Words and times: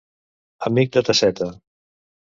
Amic 0.69 0.91
de 0.97 1.05
tasseta. 1.11 1.51